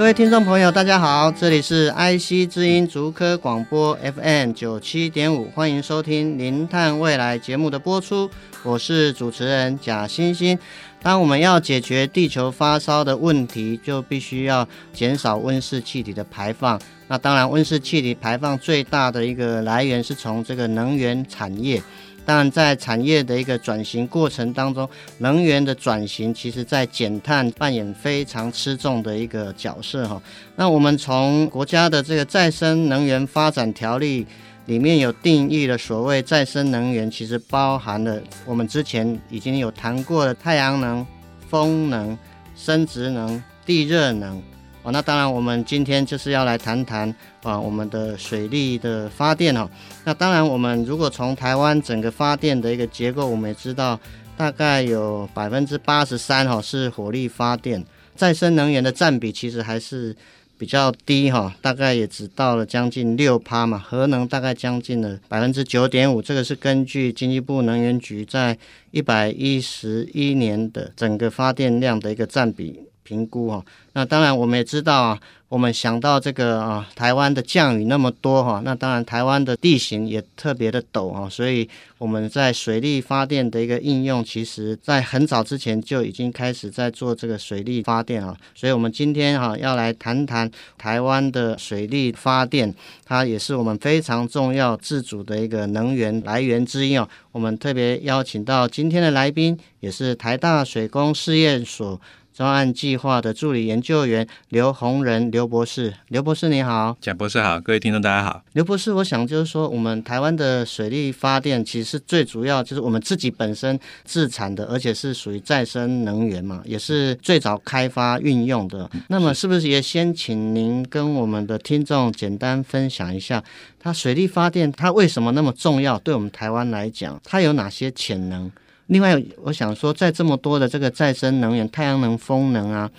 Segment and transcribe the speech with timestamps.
[0.00, 8.30] 各位听众朋友，大家好，这里是 IC 之音竹科广播 FM 九七点五，欢迎收听《零碳未来》节目的播出，
[8.62, 10.58] 我是主持人贾欣欣。
[11.02, 16.80] 当我们要解决地球发烧的问题，就必须要减少温室气体的排放。
[17.06, 21.82] 那当然，温室气体排放最大的一个来源是从这个能源产业。
[22.30, 24.88] 当然，在产业的一个转型过程当中，
[25.18, 30.22] 能源的转型其实在减碳扮演非常吃重的一个角色哈。
[30.54, 34.24] 那我们从国家的这个再生能源发展条例
[34.66, 41.04] 里面有定义了所谓再生能源，其实包含了我们之前已经有谈过的太阳能、
[41.48, 42.16] 风能、
[42.54, 44.40] 生质能、地热能。
[44.82, 49.68] 哦，那当然，我们今天就是要来谈谈啊，我们的水力的发电哦。
[50.04, 54.00] 那当然，我们如果从台湾整个发电的一个结构，我们也知道，
[54.38, 57.84] 大概有百分之八十三哈是火力发电，
[58.16, 60.16] 再生能源的占比其实还是
[60.56, 63.78] 比较低哈，大概也只到了将近六趴嘛。
[63.78, 68.56] 核能大概将近了百分之九点五，这个是根据经济部能源局在
[68.92, 72.80] 一百一十一年的整个发电量的一个占比。
[73.10, 92.72] 评估哈，那当然我们也知道啊，我们想到这个啊，台湾的降雨那么多哈，那当然台湾的地形也特别的陡啊，所以我们在水力发电的一个应用，其实在很早之前就已经开始在做这个水力发电啊，所以我们今天哈要来谈谈台湾的水力发电，
[93.04, 97.08] 它也是我们非常重要自主的一个能源来源之一哦。
[97.32, 102.00] 我们特别邀请到今天的来宾，也是台大水工试验所。
[102.32, 108.42] 专案计划的助理研究员刘宏仁刘博士，刘博士你好，蒋博士好，各位听众大家好。
[108.52, 118.88] 刘博士，我想就是说，我们台湾的水力发电其实最主要，就是我们自己本身自产的，而且是属于再生能源嘛，也是最早开发运用的。
[118.92, 123.42] 嗯、那么，是不是也先请您跟我们的听众简单分享一下，
[123.78, 125.98] 它水力发电它为什么那么重要？
[125.98, 128.50] 对我们台湾来讲，它有哪些潜能？
[128.90, 132.90] 另外，我想说，在这么多的这个再生能源，太阳能、风能啊，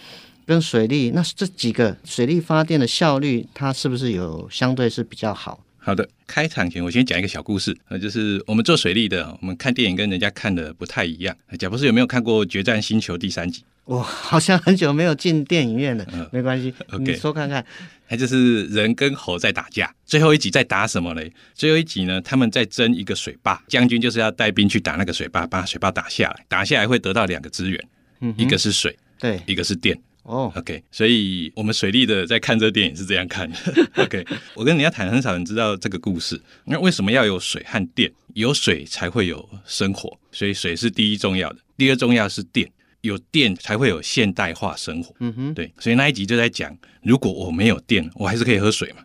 [0.46, 5.60] 跟水利，那这几个水利发电的效率，它是不是有相对是比较好？
[5.84, 11.36] 好的，开场前我先讲一个小故事，呃，就是我们做水利的，我们看电影跟人家看的不太一样。
[11.58, 13.64] 贾博士有没有看过《决战星球》第三集？
[13.86, 17.66] 我好像很久没有进电影院了，嗯、没关系，OK，你说看看。
[18.10, 21.34] 那就是人跟猴在打架，最后一集在打什么嘞？
[21.56, 27.84] 最后一集呢，他们在争一个水坝，将军就是要带兵去打那个水坝，把水坝打下来，打下来会得到两个资源，
[28.20, 30.00] 嗯、一个是水，对，一个是电。
[30.24, 33.58] 哦，OK，所以我们水利的在看这个电影是这样看的。
[34.04, 36.40] OK，我跟人家谈，很少人知道这个故事。
[36.66, 38.12] 那为什么要有水和电？
[38.34, 42.72] 有水才会有生活，所以水是第一重要的，第二重要是电。
[43.02, 49.04] 有电才会有现代化生活，嗯哼，对，所以那一集就在讲，如果我没有电，我还是可以喝水嘛，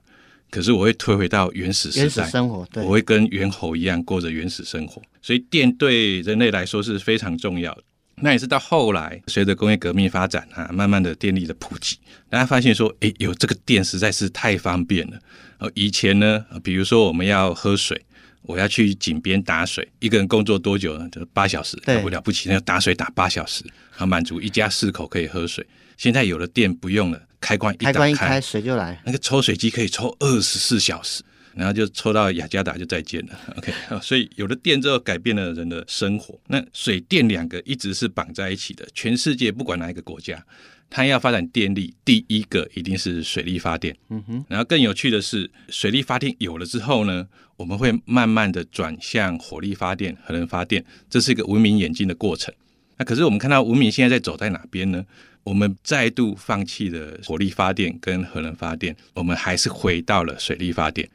[0.50, 7.83] 可是我会退回到原始时代，原始生活，对，我会跟猿猴一样过着原始生活，所以电对人类来说是非常重要的。
[8.22, 11.99] 那也是到后来，随着工业革命发展啊，慢慢的电力的普及，
[12.31, 15.19] 大家发现说，哎，有这个电实在是太方便了。
[15.59, 18.03] 呃，以前呢，比如说我们要喝水。
[18.43, 21.09] 我要去井边打水，一个人工作多久呢？
[21.10, 25.66] 就八小时，了不了不起，那个打水打八小时，好满足一家四口可以喝水。
[25.97, 31.25] 现在有了电不用了，开关一打开，开关一开水就来，那个抽水机可以抽二十四小时，
[31.56, 33.40] 然后就抽到雅加达就再见了。
[33.56, 36.38] OK，所以有了电之后改变了人的生活。
[36.48, 40.44] 那水电两个一直是绑在一起的，全世界不管哪一个国家。
[40.88, 43.97] 它要发展电力，第一个一定是水力发电。
[44.08, 47.26] 嗯哼，然后更有趣的是，水力发电有了之后呢，
[47.56, 52.54] 我们会慢慢的转向火力发电、核能发电，这是一个文明演进的过程。
[52.98, 55.04] 那可是我们看到文明现在在走在哪边呢？
[55.42, 61.09] 我们再度放弃了火力发电跟核能发电，我们还是回到了水力发电。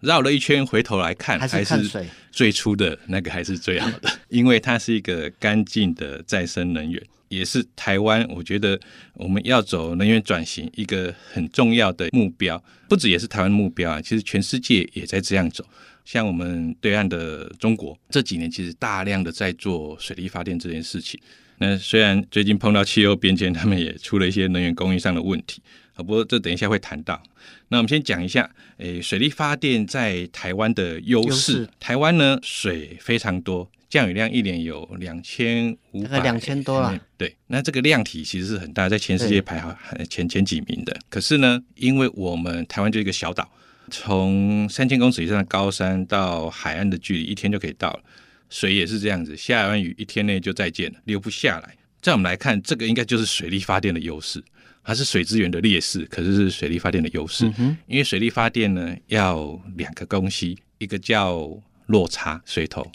[0.00, 7.02] 绕了一圈，回头来看，还是最初的那个还是最好的， 因为它是一个干净的再生能源。
[7.28, 8.76] 也是台湾，我觉得
[9.14, 15.64] 我们要走能源转型一个很重要的目标，不止也是台湾目标啊，其实全世界也在这样走。
[16.04, 21.20] 像我们对岸的中国这几年，其实大量的在做水力发电这件事情。
[21.58, 25.62] 那虽然最近碰到气候变迁，他们也出了一些能源供应上的问题。
[25.94, 27.22] 啊，不过这等一下会谈到。
[27.68, 31.28] 那我们先讲一下，诶，水力发电在台湾的优势。
[31.28, 31.68] 优势。
[31.78, 36.98] 台湾呢，水非常多，降雨量一年有两千五百，两千多了。
[37.16, 39.76] 对，那这个量体其实是很大，在全世界排行
[40.08, 40.96] 前前几名的。
[41.08, 43.50] 可是呢，因为我们台湾就一个小岛，
[43.90, 48.02] 从三千公尺以上的高山到海岸的距离，一天就可以到了。
[48.48, 51.76] 水也是这样子，下完雨一天内就再见了，流不下来。
[52.00, 54.42] 在我们来看，这个应该就是水力发电的优势。
[54.82, 57.44] 它是水资源的劣势，可是是水力发电的优势。
[57.58, 57.76] 嗯。
[57.86, 61.50] 因为水力发电呢，要两个东西，一个叫
[61.86, 62.90] 落差水头，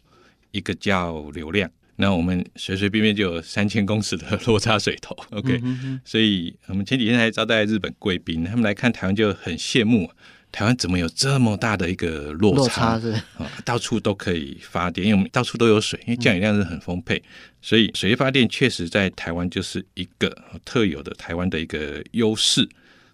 [0.52, 1.70] 一个叫流量。
[1.98, 5.62] 那我们随随便便就有三千公尺的落差水头，OK。
[5.64, 6.02] 嗯。
[6.04, 10.10] 所以我们前几天还招待日本贵宾，他们来看台湾就很羡慕。
[10.56, 12.98] 台湾怎么有这么大的一个落差？
[12.98, 17.22] 是啊，到处都可以发电，因为我们到处都有水，因为降雨量是很丰沛，
[17.62, 22.66] 所以水力发电确实在台湾就是一个特有的台湾的一个优势。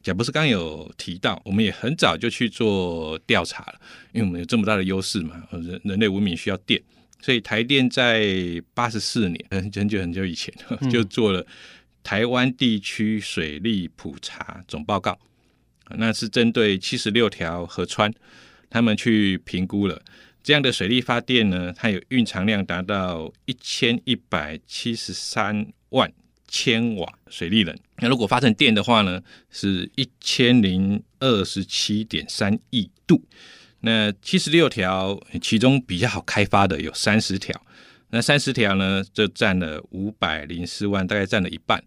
[0.03, 6.79] 贾博士刚刚有提到，我们也很早就去做调查了，因为我们有这么大的优势嘛，人人类文明需要电，
[7.23, 10.53] 所以台电在八十四年很久很久以前
[10.91, 11.43] 就做了
[12.03, 15.17] 台湾地区水利普查总报告。
[15.97, 18.13] 那是针对七十六条河川，
[18.69, 20.01] 他们去评估了
[20.43, 26.11] 这样的水力发电呢，它有蕴藏量达到一千一百七十三万
[26.47, 27.77] 千瓦水力能。
[27.97, 33.23] 那如果发成电的话呢，是一千零二十七点三亿度。
[33.81, 37.59] 那七十六条，其中比较好开发的有三十条，
[38.11, 41.83] 那三十条呢，就占了五百零四万，大概占了一半。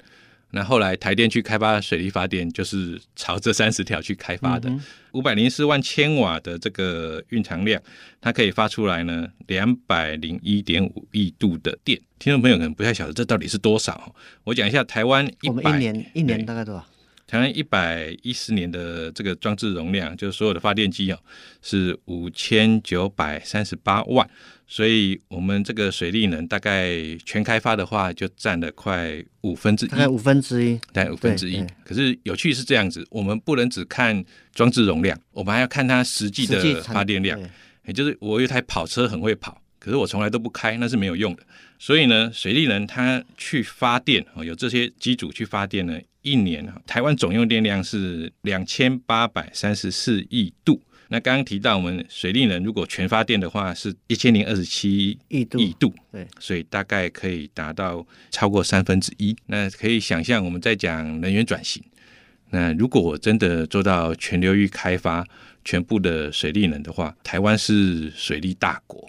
[0.55, 4.73] 那后来台电去开发水力发电，就是朝这三十条去开发的，
[5.11, 7.83] 五百零四万千瓦的这个蕴藏量，
[8.21, 12.01] 它可以发出来呢两百零一点五亿度的电。
[12.21, 14.15] 听众朋友可能不太晓得这到底是多少，
[14.45, 16.87] 我讲一下台湾一百一年一年大概多少？
[17.26, 21.19] 台湾一百一十年的这个装置容量，就是所有的发电机哦，
[21.62, 24.29] 是五千九百三十八万。
[24.67, 31.62] 所以，我们这个水力能大概全开发的话，就占了快五分之一，大概五分之一，大概五分之一。
[31.85, 34.25] 可是有趣是这样子，我们不能只看
[34.55, 37.38] 装置容量，我们还要看它实际的发电量。
[37.85, 41.43] 也就是我有一台跑车很会跑，可是我从来都不开，那是没有用的。
[41.79, 50.82] 所以呢，水力能它去发电哦，有这些机组去发电呢，一年啊台湾总用电量是两千八百三十四亿度。
[51.09, 59.37] 那刚刚提到，我们水利能如果全发电的话，是一千零二十七亿度，亿度，对，所以大概可以达到超过三分之一。
[59.47, 61.81] 那可以想象，我们在讲能源转型。
[62.50, 65.25] 那如果我真的做到全流域开发
[65.62, 69.09] 全部的水利能的话，台湾是水利大国。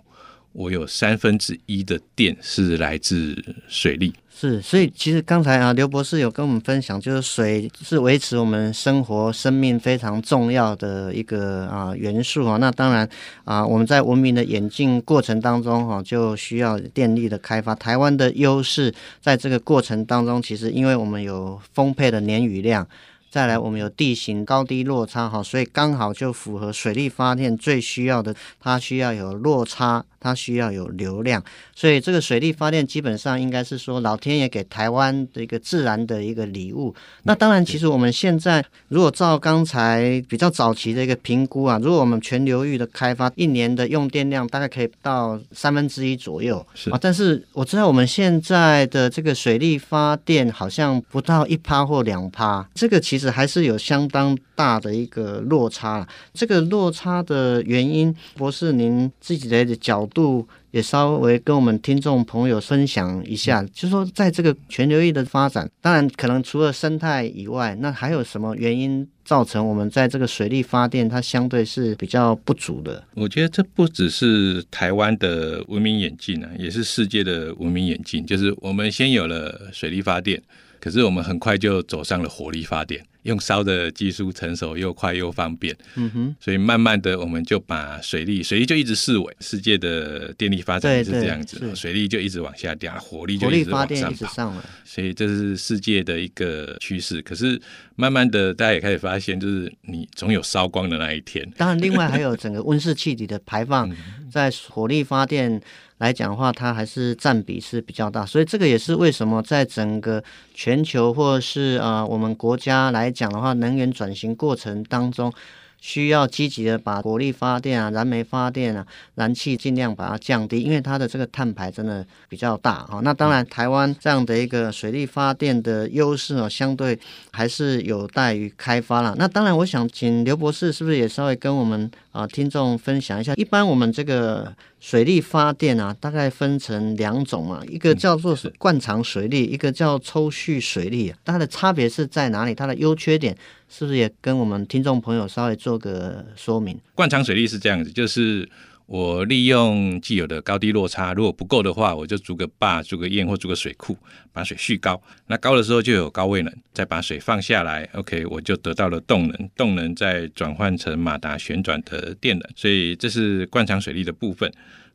[0.56, 3.36] 我有三分之一的电是来自
[3.68, 12.56] 水利，是，所以其实刚才啊，刘博士有跟我们分享，就是水是维持我们生活生命非常重要的一个啊元素啊。
[12.56, 13.08] 那当然
[13.44, 17.76] 啊，我们在文明的演进过程当中哈，就需要电力的开发。
[17.76, 22.88] 台湾的优势在这个过程当中，其实因为我们有丰沛的年雨量。
[23.36, 31.44] 再来，我们有地形高低落差哈，所以刚好就符合水力发电最需要的，它需要有落差，它需要有流量，
[31.76, 36.96] 所以这个水力发电基本上应该是说老天爷给台湾的一个自然的一个礼物。
[37.24, 46.98] 那当然，其实我们现在如果照刚才比较早期的一个评估啊，如果我们全流域的开发，一年的用电量大概可以到三分之一左右是啊。
[47.02, 53.25] 但是我知道我们现在的这个水力发电好像不到一趴或两趴，这个其实。
[53.30, 73.04] 还是有相当大的一个落差，这个落差的原因，博士您自己的角度也稍微跟我们听众朋友分享一下，就是说在这个全流域的发展，当然可能除了生态以外，那还有什么原因造成我们在这个水力发电它相对是比较不足的？
[73.16, 80.42] 我觉得这不只是台湾的文明演进啊，也是世界的文明演进，就是我们先有了水力发电。
[80.78, 97.22] 可是我们很快就走上了火力发电，用烧的技术成熟又快又方便，嗯哼，所以慢慢的我们就把水力，水力就一直视为，世界的电力发展是这样子，水力就一直往下掉，火力就一直往上跑，所以这是世界的一个趋势。
[97.24, 97.60] 可是
[97.96, 101.48] 慢慢的大家也开始发现，就是你总有烧光的那一天。
[101.58, 103.92] 当然，另外还有整个温室气体的排放，
[104.32, 105.60] 在火力发电。
[106.00, 110.22] 来讲的话，它还是占比是比较大，所以这个也是为什么在整个
[110.54, 115.32] 全球或是啊、我们国家来讲的话，能源转型过程当中，
[115.80, 123.00] 需要积极的把火力发电啊、燃煤发电啊、燃气尽量把它降低，因为它的这个碳排真的比较大哈。
[123.02, 127.00] 那当然，台湾这样的一个水力发电的优势哦，相对
[127.32, 129.16] 还是有待于开发了。
[129.18, 134.54] 那当然，我想请刘博士是不是也稍微跟我们啊听众分享一下，一般我们这个。
[134.88, 142.54] 水力发电啊，大概分成两种嘛，一个叫做灌肠水力，一个叫抽蓄水力啊，它的差别是在哪里？
[142.54, 143.36] 它的优缺点
[143.68, 146.80] 是不是也跟我们听众朋友稍微做个说明？
[146.94, 148.48] 灌肠水力是这样子，就是。
[148.86, 153.98] 我利用既有的高低落差，如果不够的话，我就筑个坝、筑个堰或筑个水库，
[154.32, 155.02] 把水蓄高。
[155.26, 162.48] 那高的时候就有高位能，再把水放下来，OK，我就得到了动能，动能再转换成马达旋转的电能。
[162.56, 164.52] 所以这是灌肠水力的部分。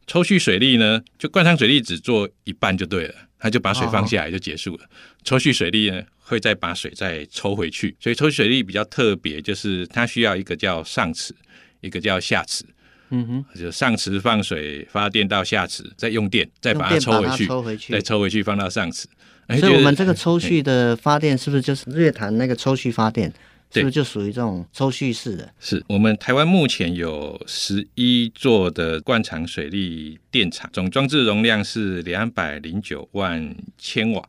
[0.06, 4.84] 抽蓄水力呢，就灌肠水力只做一半就对了，它就把水放下来就结束了。
[5.24, 7.96] 抽蓄水力呢，会再把水再抽回去。
[8.00, 11.34] 所以抽蓄水力比较特别，就是它需要一个叫上池，
[11.80, 12.64] 一个叫下池。
[13.10, 19.06] 嗯哼，就上池放水发电到下池，再用电再把它抽回去，抽回去再抽回去放到上池。
[19.58, 23.32] 所以，我们这个抽蓄的发电是不是就是日月潭那个抽蓄发电？
[23.72, 25.48] 是不是就属于这种抽蓄式的？
[25.60, 34.28] 是我们台湾目前有十一座的灌肠水利电厂，总装置容量是两百零九万千瓦，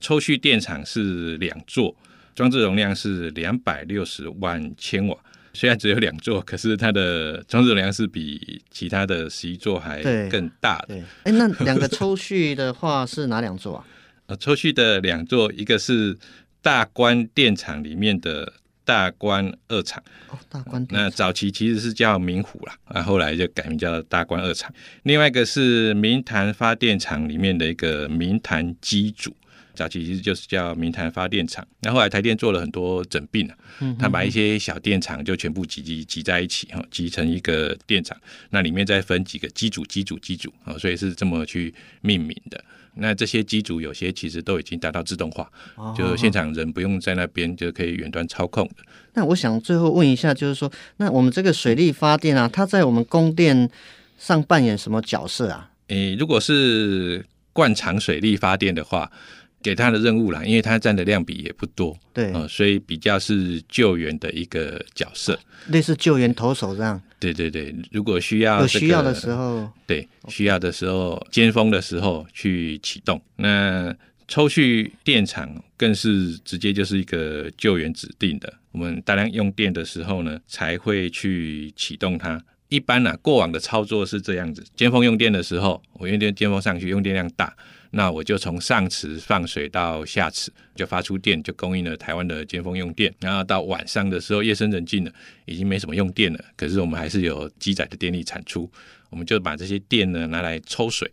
[0.00, 1.94] 抽蓄电厂是两座，
[2.34, 5.14] 装置容量是两百六十万千瓦。
[5.58, 10.94] 虽然只有两座，可是它的装置容量是比其他的十一座还更大的。
[11.24, 13.84] 哎，那两个抽蓄的话是哪两座啊？
[14.26, 16.16] 呃，抽蓄的两座，一个是
[16.62, 18.52] 大关电厂里面的
[18.84, 20.00] 大关二厂。
[20.28, 20.86] 哦，大关。
[20.90, 24.72] 那早期其实是叫明湖啦，啊，后来就改名叫大关二厂。
[25.02, 29.34] 另外一个是明潭发电厂里面的一个明潭机组。
[29.78, 33.54] 早期其实就是叫明潭发电厂，那后来台电做了很多整并啊，
[33.96, 38.18] 他把一些小电厂就全部集集集在一起哈，集成一个电厂，
[38.50, 42.62] 那里面再分几个机组、机组、机组啊，所以是这么去命名的。
[43.00, 45.48] 那这些机组有些其实都已经达到自动化，
[45.96, 48.82] 就现场人不用在那边就可以远端操控的。
[49.14, 53.70] 那我想最后问一下，就是说，那我们这个水力发电啊，它在我们供电
[54.18, 55.70] 上扮演什么角色啊？
[55.86, 59.08] 诶，如果是灌肠水力发电的话。
[59.62, 65.38] 给他的任务啦，因为他占的量比也不多，对，呃，所以比较是救援的一个角色，
[65.68, 67.00] 类似救援投手这样。
[67.20, 73.20] 对对对，如果需要、这个、有需要的时候，对，需要的时候，尖峰的时候去启动。
[73.34, 73.92] 那
[74.28, 82.40] 抽蓄电厂更是直接就是一个救援指定的，我们大量用电的时候呢，才会去启动它。
[82.68, 87.52] 一般呢、啊，过往的操作是这样子：尖峰用电的时候，我用电尖峰上去，用电量大。
[87.90, 93.12] 那我就从上池放水到下池，就发出电，就供应了台湾的尖峰用电。
[93.20, 95.12] 然后到晚上的时候，夜深人静了，
[95.46, 98.70] 已经没什么用电了，可是我们还是有积载的电力产出，
[99.10, 101.10] 我们就把这些电呢拿来抽水，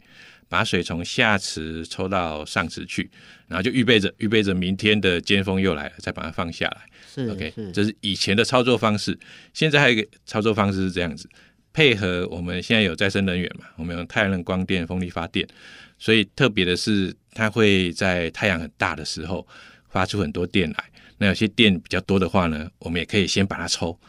[0.50, 3.10] 把水从下池抽到上池去，
[3.48, 6.82] 然后就预备着，预备着明天的尖峰又来了，再把它放下来。
[7.13, 9.17] 是，OK，这是以前的操作方式。
[9.53, 11.29] 现在还有一个操作方式是这样子，
[11.75, 15.46] 配合我们现在有再生能源嘛，我们用太阳能光电、风力发电。
[16.00, 19.46] 所以特别的是，它会在太阳很大的时候
[19.89, 20.86] 发出很多电来。
[21.17, 24.00] 那有些电比较多的话呢，我们也可以先把它抽，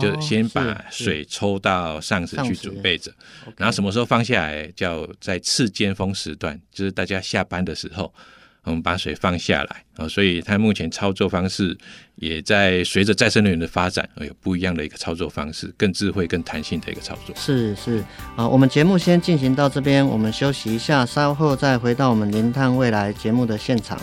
[0.00, 3.12] 就先把水抽到上池去准备着。
[3.58, 8.14] 然后什么时候放下来，叫在次尖峰时段，就是大家下班的时候。
[8.64, 11.76] 我们把水放下来啊，所以它目前操作方式
[12.16, 17.34] 也在随着再生能源的发展而有不一样的一个操作方式，更智慧、更弹性的一个操作。
[17.36, 18.04] 是是
[18.36, 24.00] 啊，我们节目先进行到这边，我们休息一下，稍后再回到我们《零碳未来》节目的现场。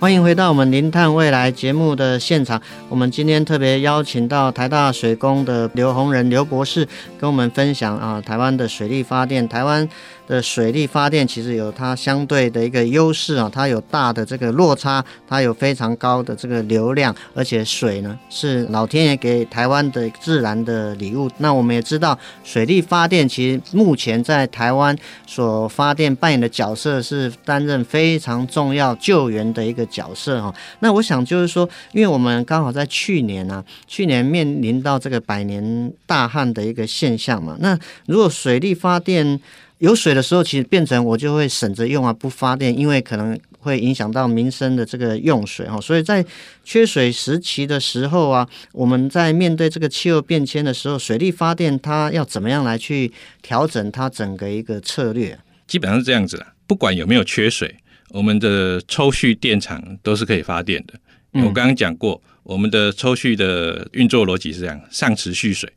[0.00, 2.58] 欢迎回到我们《零碳未来》节目的现场。
[2.88, 6.88] 我们今天特别邀请到台大水工的刘宏仁刘博士，
[7.18, 9.86] 跟我们分享啊，台湾的水力发电，台湾。
[10.30, 21.28] 的水力发电其实有它相对的一个优势啊，它有大的这个落差，它有非常高的这个流量，而且水呢是老天爷给台湾的自然的礼物。
[21.38, 30.54] 那我们也知道，水力发电其实目前在台湾所发电扮演的角色是担任非常重要救援的一个角色哈。
[30.78, 39.40] 那我想就是说，因为我们刚好在去年呢、啊，去年面临到这个百年大旱的一个现象嘛，那如果水力发电
[39.78, 45.80] 有水的时候，其实变成我就会省着用啊，不发电，因为可能会影响到民生的这个用水哈。
[45.80, 46.24] 所以在
[46.62, 55.38] 缺水时期的时候啊，我们在面对这个气候变迁的时候，水力发电它要怎么样来去调整它整个一个策略？
[55.66, 57.74] 基本上是这样子的，不管有没有缺水，
[58.10, 60.94] 我们的抽蓄电厂都是可以发电的。
[61.32, 65.72] 嗯、我刚刚讲过，我们的抽蓄的运作逻辑是这样：上池蓄水，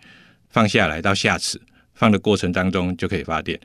[0.49, 1.61] 放下来到下池
[1.93, 3.59] 放的过程当中就可以发电。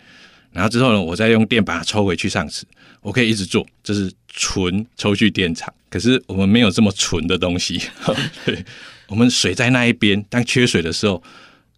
[0.52, 2.64] 然后之后呢，我再用电把它抽回去上池，
[3.00, 5.72] 我可以一直做，这是纯抽蓄电厂。
[5.90, 7.80] 可是我们没有这么纯的东西，
[8.44, 8.64] 对，
[9.08, 11.22] 我们水在那一边，当缺水的时候，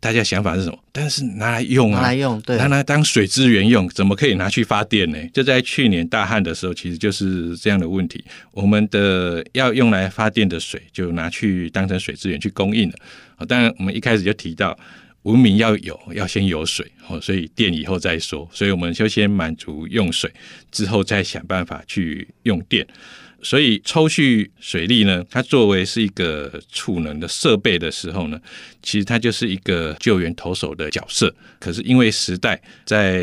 [0.01, 0.79] 大家想法是什么？
[0.91, 5.19] 但是拿来用啊，拿来用，对，拿来当水资源用，怎么可以拿去发电呢？
[5.33, 8.25] 就在去年大旱的时候，其实就是这样的问题。
[8.53, 12.95] 我们的要用来发电的水，就拿去当成水资源去供应了。
[13.37, 14.77] 好，当然我们一开始就提到。
[15.25, 18.49] 文明要有，要先有水哦，所以电以后再说。
[18.55, 20.33] 所以我们就先满足用水，
[20.73, 22.87] 之后再想办法去用电。
[23.43, 28.41] 所以抽蓄水利呢，它作为是一个储能的设备的时候呢，
[28.83, 31.35] 其实它就是一个救援投手的角色。
[31.59, 33.21] 可是因为时代在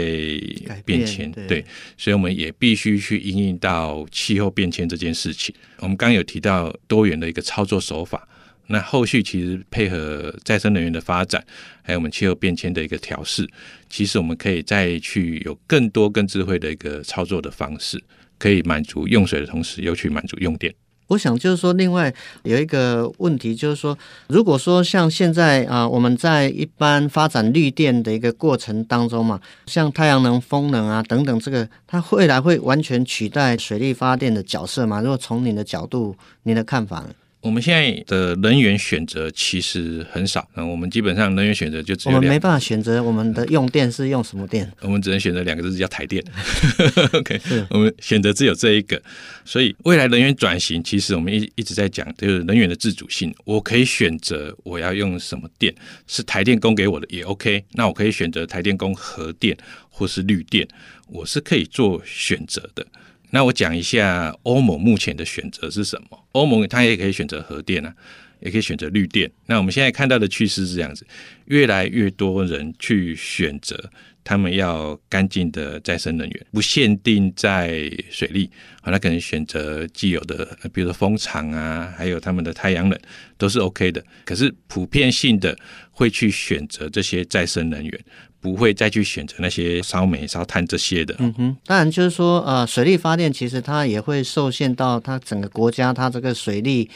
[0.86, 1.66] 变迁，对，对，
[1.98, 5.54] 所以我们也必须去应应到气候变迁这件事情。
[5.80, 8.28] 我们刚刚有提到多元的一个操作手法。
[8.70, 11.42] 那后续其实配合再生能源的发展，
[11.84, 13.48] 还有我们气候变迁的一个调试，
[13.90, 17.98] 其实我们可以再去有更多更智慧的一个操作的方式，
[18.38, 20.74] 可以满足用水的同时，又去满足用电。
[21.08, 22.14] 我想就是说，另外
[22.44, 35.00] 有一个问题就是说，如果说像现在啊，我们在一般发展绿电的一个过程当中嘛，像太阳能、风能啊等等，这个它未来会完全取代水力发电的角色吗？
[35.00, 36.14] 如果从你的角度，
[36.44, 37.10] 你的看法呢？
[37.48, 42.16] 我们现在的能源选择其实很少，嗯，我们基本上能源选择就只有。
[42.16, 46.22] 我们没办法选择我们的用电是用什么电，我们只能选择两个字，叫台电。
[47.14, 47.40] OK，
[47.70, 49.02] 我们选择只有这一个，
[49.46, 53.34] 所以未来能源转型，其实我们一一直在讲，就是能源的自主性。
[53.46, 55.74] 我可以选择我要用什么电，
[56.06, 57.64] 是台电供给我的也 OK。
[57.72, 59.58] 那我可以选择台电供核电
[59.90, 60.68] 或是绿电，
[61.08, 62.86] 我是可以做选择的。
[63.32, 66.24] 那我讲一下欧盟目前的选择是什么？
[66.32, 67.94] 欧盟它也可以选择核电啊，
[68.40, 69.30] 也可以选择绿电。
[69.48, 71.06] 那我们现在看到的趋势是这样子，
[71.46, 73.92] 越来越多人去选择
[74.28, 78.50] 他们要干净的再生能源，不限定在水利，
[78.82, 83.00] 好，那可能选择既有的，比如说风场啊，还有他们的太阳能
[83.38, 84.04] 都是 OK 的。
[84.26, 85.58] 可是普遍性的
[85.92, 88.00] 会去选择这些再生能源。
[88.40, 91.16] 不会再去选择那些烧煤、烧炭这些的。
[91.18, 96.88] 嗯哼，当然就是说，呃，水力发电其实它也会受限到它整个国家它这个水利。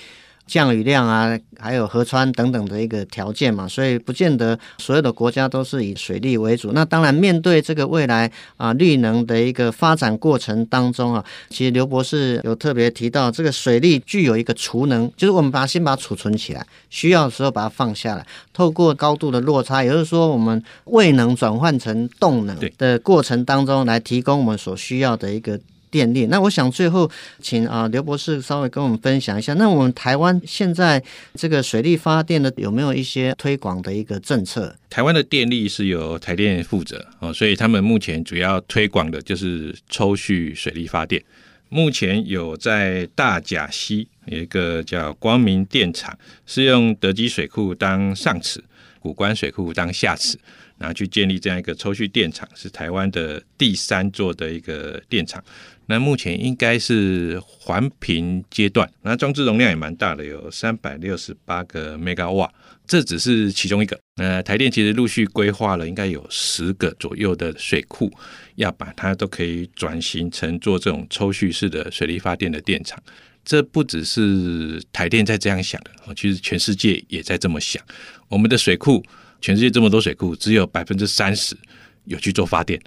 [0.52, 6.74] 降雨量啊，还有河川等等的一个条件嘛，所以不见得所有的国家都是以水利为主。
[6.74, 25.58] 那当然，面对这个未来啊绿能的一个发展过程当中啊，其实刘博士有特别提到，这个水利具有一个储能，就是我们把它先把它储存起来，需要的时候把它放下来，透过高度的落差，也就是说我们未能转换成动能的过程当中，来提供我们所需要的一个。
[25.92, 31.04] 电力，那我想最后请啊刘博士稍微跟我们分享一下，那我们台湾现在
[31.36, 34.74] 这个水力发电的有没有一些推广的一个政策？
[34.90, 41.22] 台湾的电力是由台电负责哦，所以他们目前主要推广的就是抽蓄水力发电。
[41.68, 48.64] 目前有在大甲溪有一个叫光明电厂，是用德基水库当上池，
[49.00, 50.40] 古关水库当下池。
[50.78, 55.40] 然后去建立这样一个抽蓄电厂，是台湾的第三座的一个电厂。
[55.88, 62.52] 那目前应该是环评阶段，那装置容量也蛮大的，有三百六十八个 mega 瓦。
[62.88, 64.00] 这只是其中一个。
[64.16, 68.12] 那台电其实陆续规划了，应该有十个左右的水库，
[68.56, 73.02] 要把它都可以转型成做这种抽蓄式的水力发电的电厂。
[73.44, 77.82] 这不只是台电在这样想的，其实全世界也在这么想。
[78.28, 79.04] 我们的水库。
[79.44, 81.58] 全世界这么多水库，只有百分之三十
[82.06, 82.80] 有去做发电，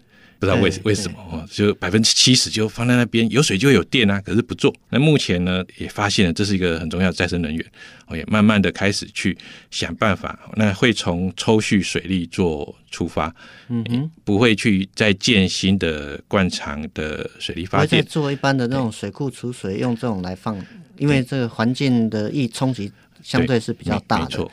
[0.44, 1.44] 不知道为为什么哦？
[1.50, 4.74] 就百分之七十就放在那边，有水就会有电啊，可是不做。
[4.90, 7.66] 那目前呢，也发现了这是一个很重要的再生能源，
[8.06, 9.36] 哦，也慢慢的开始去
[9.70, 10.38] 想办法。
[10.56, 13.34] 那会从抽蓄水利做出发，
[13.68, 20.56] 嗯哼，不会去再建新的灌场的水利发电，做一般的那种水库储水，用这种来放，
[20.98, 22.92] 因为这个环境的易冲击。
[23.22, 24.46] 相对是比较大的，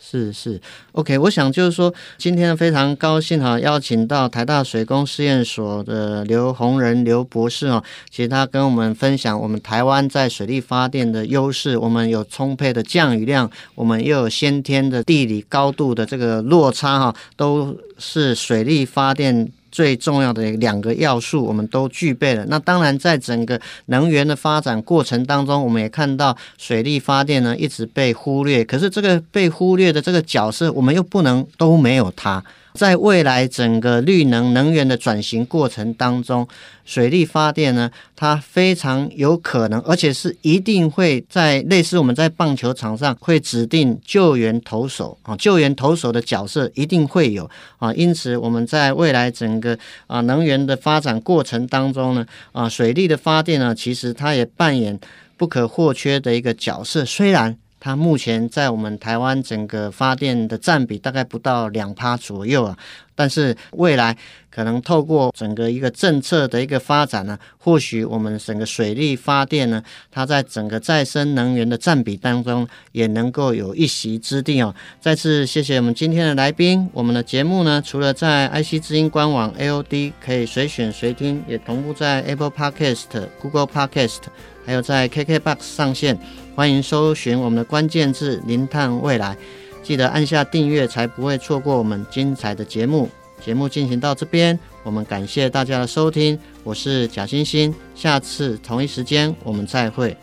[0.00, 0.60] 是是
[0.92, 1.18] ，OK。
[1.18, 19.50] 我想就是说，今天非常高兴哈，邀请到台大水工试验所的刘洪仁刘博士哦，其实他跟我们分享我们台湾在水力发电的优势，我们有充沛的降雨量，我们又有先天的地理高度的这个落差哈，都是水力发电。
[19.78, 22.44] 最重要的两个要素，我们都具备了。
[22.48, 28.64] 那当然，在整个能源的发展过程当中，我们也看到水力发电呢一直被忽略。
[28.64, 32.42] 可是这个被忽略的这个角色，我们又不能都没有它。
[32.78, 36.46] 在未来整个绿能能源的转型过程当中，
[36.84, 47.92] 水力发电呢，它非常有可能，而且是一定会在类似我们在棒球场上会指定救援投手啊，救援投手的角色一定会有啊。
[47.94, 54.96] 因此，我们在未来整个啊能源的发展过程当中呢，啊水力的发电呢，其实它也扮演
[55.36, 57.58] 不可或缺的一个角色，虽然。
[57.80, 62.76] 它目前在我们台湾整个发电的占比大概不到两趴左右啊，
[63.18, 64.16] 但是未来
[64.48, 74.72] 可能透过整个一个政策的一个发展呢，或许我们整个水力发电呢，它在整个再生能源的占比当中也能够有一席之地哦。
[75.00, 84.18] 再次谢谢我们今天的来宾，我们的节目呢，除了在 IC 之音官网 AOD 可以随选随听，也同步在 Apple Podcast、Google Podcast。
[84.64, 86.18] 还有在 KKBOX 上线，
[86.54, 89.34] 欢迎搜寻我们的关键字“零碳未来”，
[89.82, 93.08] 记得按下订阅，才不会错过我们精彩的节目。
[93.44, 100.16] 节目进行到这边，我们感谢大家的收听，我是贾欣欣，下次同一时间我们再会。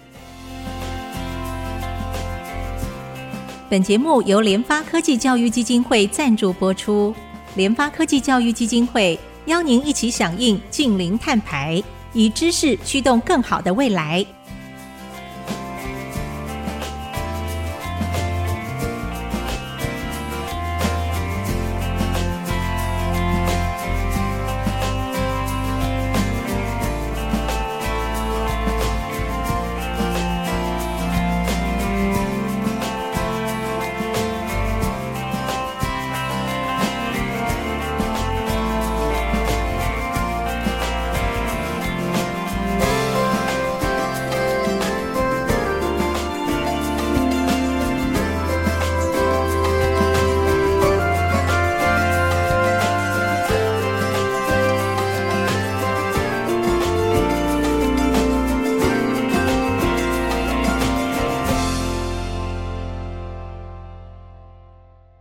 [3.70, 7.15] 本节目由联发科技教育基金会赞助播出，
[7.56, 11.82] 联发科技教育基金会邀您一起响应近零碳排。
[12.13, 14.26] 以知识驱动更好的未来。